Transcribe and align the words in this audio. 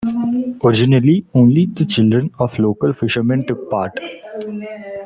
Originally 0.63 1.27
only 1.35 1.67
the 1.67 1.85
children 1.85 2.31
of 2.39 2.57
local 2.57 2.91
fishermen 2.91 3.45
took 3.45 3.69
part. 3.69 3.99